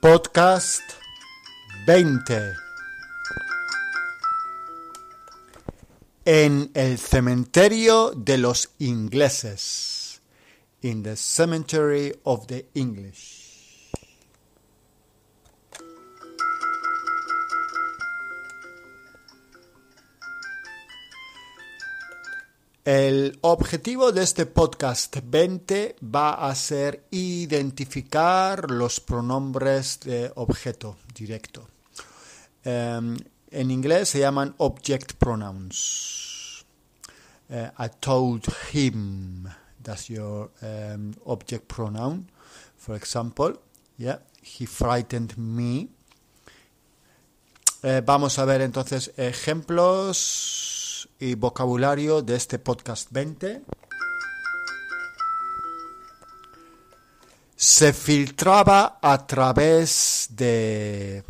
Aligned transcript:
Podcast 0.00 0.80
20. 1.86 2.54
En 6.24 6.70
el 6.72 6.96
cementerio 6.96 8.12
de 8.16 8.38
los 8.38 8.70
ingleses. 8.78 10.22
In 10.80 11.02
the 11.02 11.16
cemetery 11.16 12.14
of 12.24 12.46
the 12.46 12.64
English. 12.72 13.49
El 22.90 23.38
objetivo 23.42 24.10
de 24.10 24.24
este 24.24 24.46
podcast 24.46 25.18
20 25.22 25.94
va 26.02 26.48
a 26.48 26.52
ser 26.56 27.06
identificar 27.12 28.68
los 28.68 28.98
pronombres 28.98 30.00
de 30.00 30.32
objeto 30.34 30.96
directo. 31.14 31.68
Em, 32.64 33.16
en 33.52 33.70
inglés 33.70 34.08
se 34.08 34.18
llaman 34.18 34.56
object 34.58 35.12
pronouns. 35.12 36.66
Eh, 37.48 37.70
I 37.78 37.90
told 38.00 38.46
him, 38.72 39.46
that's 39.80 40.08
your 40.08 40.50
um, 40.60 41.12
object 41.26 41.72
pronoun. 41.72 42.28
For 42.76 42.96
example, 42.96 43.54
yeah, 43.98 44.18
he 44.42 44.66
frightened 44.66 45.36
me. 45.36 45.86
Eh, 47.84 48.02
vamos 48.04 48.36
a 48.40 48.44
ver 48.44 48.62
entonces 48.62 49.12
ejemplos 49.16 50.79
y 51.20 51.34
vocabulario 51.34 52.22
de 52.22 52.36
este 52.36 52.58
podcast 52.58 53.10
20. 53.10 53.62
Se 57.54 57.92
filtraba 57.92 58.98
a 59.02 59.26
través 59.26 60.28
de... 60.30 61.22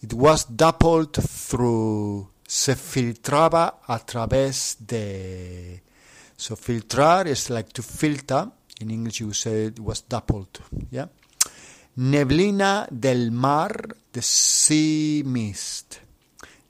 It 0.00 0.12
was 0.14 0.46
doubled 0.48 1.20
through... 1.48 2.30
Se 2.46 2.76
filtraba 2.76 3.80
a 3.86 3.98
través 3.98 4.76
de... 4.78 5.82
So 6.36 6.56
filtrar 6.56 7.26
is 7.26 7.50
like 7.50 7.72
to 7.72 7.82
filter. 7.82 8.48
In 8.80 8.90
English 8.90 9.20
you 9.20 9.32
say 9.32 9.66
it 9.66 9.80
was 9.80 10.04
doubled. 10.08 10.60
Yeah. 10.90 11.08
Neblina 11.96 12.86
del 12.90 13.30
mar, 13.30 13.96
the 14.12 14.22
sea 14.22 15.22
mist. 15.24 15.98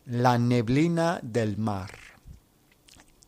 La 0.07 0.37
neblina 0.37 1.21
del 1.23 1.57
mar. 1.57 2.12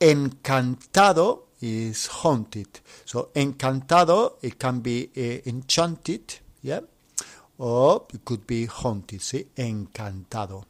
Encantado 0.05 1.45
is 1.63 2.09
haunted. 2.09 2.81
So 3.07 3.31
encantado, 3.35 4.35
it 4.43 4.59
can 4.59 4.81
be 4.81 5.09
uh, 5.17 5.49
enchanted, 5.49 6.41
yeah, 6.61 6.81
or 7.57 8.07
it 8.13 8.23
could 8.23 8.47
be 8.47 8.67
haunted. 8.67 9.23
See, 9.23 9.47
encantado. 9.57 10.65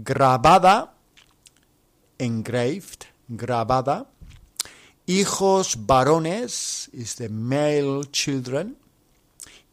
Grabada, 0.00 0.90
engraved, 2.20 3.06
grabada. 3.34 4.06
Hijos 5.08 5.74
varones 5.84 6.88
is 6.94 7.16
the 7.16 7.28
male 7.28 8.04
children. 8.04 8.76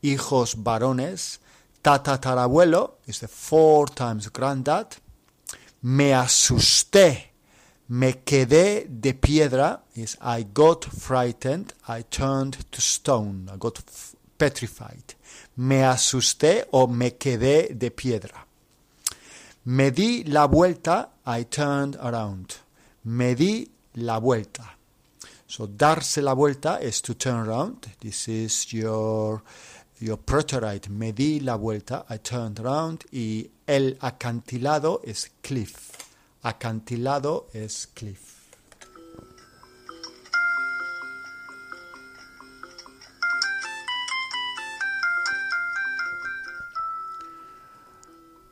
Hijos 0.01 0.55
varones. 0.55 1.37
Tatatarabuelo 1.83 2.93
is 3.05 3.19
the 3.19 3.27
four 3.27 3.85
times 3.85 4.29
granddad. 4.29 4.97
Me 5.83 6.11
asusté. 6.11 7.32
Me 7.89 8.23
quedé 8.23 8.87
de 8.87 9.13
piedra 9.13 9.81
is 9.95 10.17
I 10.21 10.45
got 10.53 10.85
frightened. 10.85 11.73
I 11.87 12.03
turned 12.03 12.57
to 12.71 12.81
stone. 12.81 13.49
I 13.53 13.57
got 13.57 13.81
petrified. 14.37 15.15
Me 15.57 15.83
asusté 15.83 16.65
o 16.71 16.87
me 16.87 17.17
quedé 17.17 17.77
de 17.77 17.91
piedra. 17.91 18.45
Me 19.65 19.91
di 19.91 20.23
la 20.23 20.47
vuelta. 20.47 21.09
I 21.25 21.43
turned 21.43 21.97
around. 22.01 22.55
Me 23.03 23.35
di 23.35 23.69
la 23.95 24.19
vuelta. 24.19 24.63
So 25.45 25.67
darse 25.67 26.21
la 26.21 26.33
vuelta 26.33 26.79
is 26.81 27.01
to 27.01 27.15
turn 27.15 27.47
around. 27.47 27.85
This 27.99 28.29
is 28.29 28.73
your 28.73 29.43
your 29.99 30.17
protorite. 30.17 30.89
Me 30.89 31.11
di 31.11 31.41
la 31.41 31.57
vuelta. 31.57 32.05
I 32.09 32.19
turned 32.19 32.59
around. 32.61 33.03
Y 33.11 33.49
el 33.67 33.97
acantilado 33.99 35.01
es 35.03 35.29
cliff. 35.41 36.12
Acantilado 36.43 37.47
es 37.53 37.87
cliff. 37.93 38.19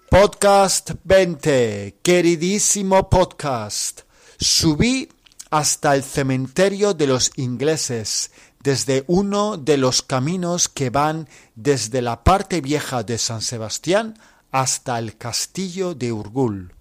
Podcast 0.10 0.92
20, 1.04 2.00
queridísimo 2.02 3.10
podcast. 3.10 4.04
Subí 4.40 5.10
hasta 5.50 5.94
el 5.94 6.04
cementerio 6.04 6.94
de 6.94 7.08
los 7.08 7.32
ingleses 7.36 8.32
desde 8.64 9.04
uno 9.08 9.58
de 9.58 9.76
los 9.76 10.02
caminos 10.02 10.70
que 10.70 10.90
van 10.90 11.28
desde 11.56 12.02
la 12.02 12.24
parte 12.24 12.62
vieja 12.62 13.04
de 13.04 13.18
San 13.18 13.42
Sebastián 13.42 14.18
hasta 14.50 14.98
el 14.98 15.18
castillo 15.18 15.94
de 15.94 16.14
Urgul. 16.14 16.81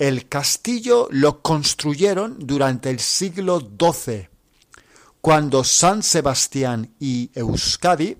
El 0.00 0.30
castillo 0.30 1.08
lo 1.10 1.42
construyeron 1.42 2.38
durante 2.38 2.88
el 2.88 3.00
siglo 3.00 3.60
XII, 3.60 4.30
cuando 5.20 5.62
San 5.62 6.02
Sebastián 6.02 6.94
y 6.98 7.30
Euskadi 7.34 8.16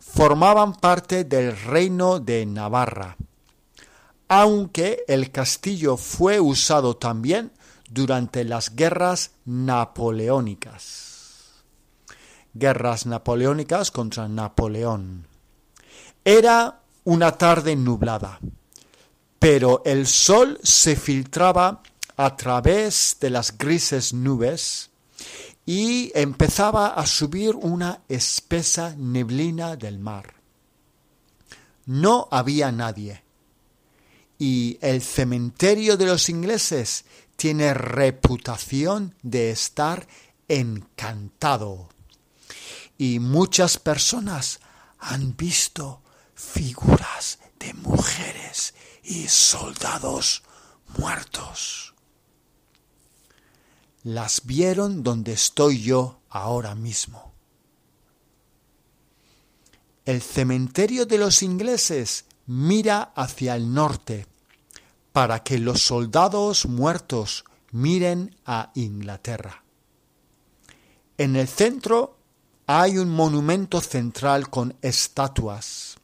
formaban 0.00 0.74
parte 0.74 1.22
del 1.22 1.56
reino 1.56 2.18
de 2.18 2.44
Navarra, 2.44 3.16
aunque 4.26 5.04
el 5.06 5.30
castillo 5.30 5.96
fue 5.96 6.40
usado 6.40 6.96
también 6.96 7.52
durante 7.88 8.42
las 8.42 8.74
guerras 8.74 9.30
napoleónicas. 9.44 11.62
Guerras 12.52 13.06
napoleónicas 13.06 13.92
contra 13.92 14.26
Napoleón. 14.26 15.28
Era 16.24 16.80
una 17.04 17.38
tarde 17.38 17.76
nublada, 17.76 18.40
pero 19.42 19.82
el 19.84 20.06
sol 20.06 20.60
se 20.62 20.94
filtraba 20.94 21.82
a 22.16 22.36
través 22.36 23.16
de 23.20 23.28
las 23.28 23.58
grises 23.58 24.12
nubes 24.12 24.90
y 25.66 26.12
empezaba 26.14 26.94
a 26.94 27.04
subir 27.06 27.56
una 27.56 28.02
espesa 28.08 28.94
neblina 28.96 29.74
del 29.74 29.98
mar. 29.98 30.34
No 31.86 32.28
había 32.30 32.70
nadie, 32.70 33.24
y 34.38 34.78
el 34.80 35.02
cementerio 35.02 35.96
de 35.96 36.06
los 36.06 36.28
ingleses 36.28 37.04
tiene 37.34 37.74
reputación 37.74 39.16
de 39.22 39.50
estar 39.50 40.06
encantado. 40.46 41.88
Y 42.96 43.18
muchas 43.18 43.76
personas 43.78 44.60
han 45.00 45.36
visto 45.36 46.00
figuras 46.32 47.40
de 47.58 47.74
mujeres 47.74 48.74
y 49.02 49.28
soldados 49.28 50.42
muertos. 50.98 51.94
Las 54.04 54.44
vieron 54.44 55.02
donde 55.02 55.32
estoy 55.32 55.80
yo 55.80 56.20
ahora 56.28 56.74
mismo. 56.74 57.32
El 60.04 60.20
cementerio 60.20 61.06
de 61.06 61.18
los 61.18 61.42
ingleses 61.42 62.24
mira 62.46 63.12
hacia 63.14 63.54
el 63.54 63.72
norte 63.72 64.26
para 65.12 65.44
que 65.44 65.58
los 65.58 65.82
soldados 65.82 66.66
muertos 66.66 67.44
miren 67.70 68.36
a 68.44 68.72
Inglaterra. 68.74 69.62
En 71.18 71.36
el 71.36 71.46
centro 71.46 72.18
hay 72.66 72.98
un 72.98 73.10
monumento 73.10 73.80
central 73.80 74.48
con 74.50 74.76
estatuas 74.82 75.96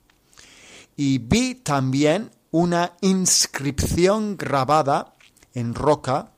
y 0.96 1.18
vi 1.18 1.54
también 1.54 2.30
una 2.50 2.96
inscripción 3.00 4.36
grabada 4.36 5.14
en 5.54 5.74
roca 5.74 6.32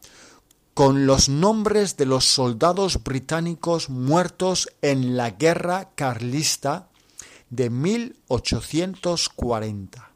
con 0.75 1.07
los 1.07 1.29
nombres 1.29 1.97
de 1.97 2.07
los 2.07 2.25
soldados 2.25 3.03
británicos 3.03 3.91
muertos 3.91 4.69
en 4.83 5.17
la 5.17 5.31
guerra 5.31 5.91
carlista 5.95 6.89
de 7.51 7.71
1840. 7.71 10.11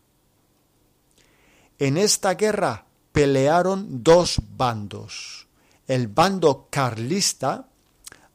En 1.78 1.96
esta 1.98 2.34
guerra 2.34 2.86
pelearon 3.12 4.02
dos 4.02 4.40
bandos. 4.56 5.46
El 5.86 6.08
bando 6.08 6.68
carlista, 6.70 7.68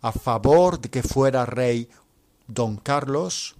a 0.02 0.12
favor 0.12 0.80
de 0.80 0.90
que 0.90 1.02
fuera 1.02 1.44
rey 1.46 1.90
don 2.48 2.78
Carlos, 2.78 3.56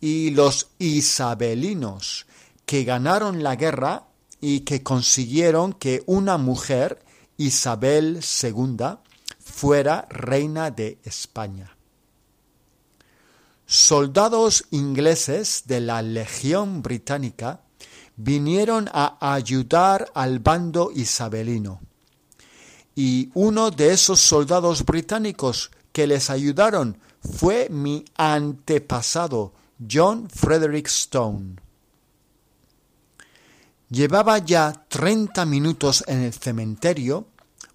y 0.00 0.30
los 0.30 0.70
isabelinos, 0.78 2.26
que 2.70 2.84
ganaron 2.84 3.42
la 3.42 3.56
guerra 3.56 4.04
y 4.40 4.60
que 4.60 4.84
consiguieron 4.84 5.72
que 5.72 6.04
una 6.06 6.38
mujer, 6.38 7.04
Isabel 7.36 8.20
II, 8.22 8.76
fuera 9.40 10.06
reina 10.08 10.70
de 10.70 11.00
España. 11.02 11.76
Soldados 13.66 14.66
ingleses 14.70 15.64
de 15.66 15.80
la 15.80 16.00
Legión 16.00 16.80
Británica 16.80 17.62
vinieron 18.14 18.88
a 18.92 19.16
ayudar 19.34 20.08
al 20.14 20.38
bando 20.38 20.92
isabelino. 20.94 21.80
Y 22.94 23.30
uno 23.34 23.72
de 23.72 23.92
esos 23.94 24.20
soldados 24.20 24.84
británicos 24.84 25.72
que 25.90 26.06
les 26.06 26.30
ayudaron 26.30 26.98
fue 27.20 27.66
mi 27.68 28.04
antepasado, 28.16 29.54
John 29.90 30.30
Frederick 30.30 30.86
Stone. 30.86 31.56
Llevaba 33.90 34.38
ya 34.38 34.86
treinta 34.88 35.44
minutos 35.44 36.04
en 36.06 36.22
el 36.22 36.32
cementerio 36.32 37.26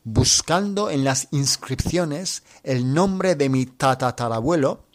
buscando 0.06 0.89
en 0.89 1.03
las 1.03 1.27
inscripciones 1.31 2.44
el 2.63 2.94
nombre 2.94 3.35
de 3.35 3.50
mi 3.50 3.65
tatarabuelo, 3.65 4.85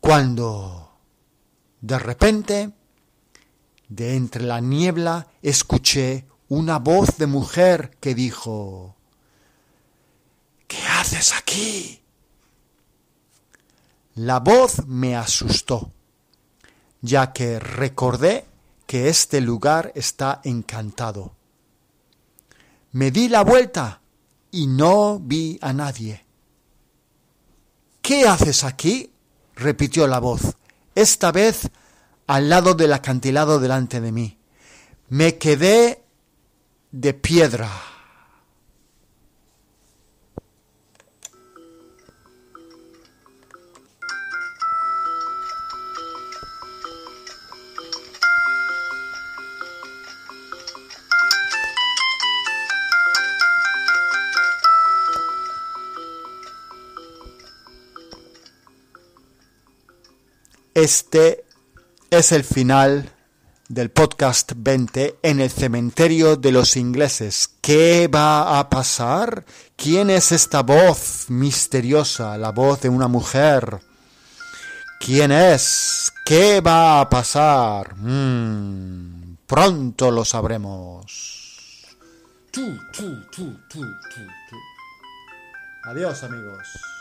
cuando 0.00 0.98
de 1.80 1.98
repente, 2.00 2.72
de 3.88 4.16
entre 4.16 4.42
la 4.42 4.60
niebla, 4.60 5.28
escuché 5.42 6.26
una 6.48 6.80
voz 6.80 7.18
de 7.18 7.28
mujer 7.28 7.96
que 8.00 8.16
dijo, 8.16 8.96
¿Qué 10.66 10.84
haces 10.86 11.34
aquí? 11.34 12.02
La 14.16 14.40
voz 14.40 14.86
me 14.86 15.14
asustó, 15.14 15.92
ya 17.00 17.32
que 17.32 17.60
recordé 17.60 18.55
que 18.86 19.08
este 19.08 19.40
lugar 19.40 19.92
está 19.94 20.40
encantado. 20.44 21.34
Me 22.92 23.10
di 23.10 23.28
la 23.28 23.42
vuelta 23.42 24.00
y 24.50 24.66
no 24.66 25.18
vi 25.18 25.58
a 25.60 25.72
nadie. 25.72 26.24
¿Qué 28.00 28.26
haces 28.26 28.64
aquí? 28.64 29.12
repitió 29.54 30.06
la 30.06 30.18
voz, 30.18 30.56
esta 30.94 31.32
vez 31.32 31.70
al 32.26 32.48
lado 32.50 32.74
del 32.74 32.92
acantilado 32.92 33.58
delante 33.58 34.00
de 34.00 34.12
mí. 34.12 34.38
Me 35.08 35.38
quedé 35.38 36.04
de 36.92 37.14
piedra. 37.14 37.70
Este 60.76 61.46
es 62.10 62.32
el 62.32 62.44
final 62.44 63.10
del 63.66 63.90
podcast 63.90 64.52
20 64.54 65.20
en 65.22 65.40
el 65.40 65.48
cementerio 65.48 66.36
de 66.36 66.52
los 66.52 66.76
ingleses. 66.76 67.48
¿Qué 67.62 68.10
va 68.14 68.58
a 68.58 68.68
pasar? 68.68 69.46
¿Quién 69.74 70.10
es 70.10 70.32
esta 70.32 70.62
voz 70.62 71.30
misteriosa, 71.30 72.36
la 72.36 72.52
voz 72.52 72.82
de 72.82 72.90
una 72.90 73.08
mujer? 73.08 73.80
¿Quién 75.00 75.32
es? 75.32 76.12
¿Qué 76.26 76.60
va 76.60 77.00
a 77.00 77.08
pasar? 77.08 77.96
Mm, 77.96 79.36
pronto 79.46 80.10
lo 80.10 80.26
sabremos. 80.26 81.86
Adiós 85.84 86.22
amigos. 86.22 86.95